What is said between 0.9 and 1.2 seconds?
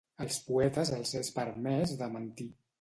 els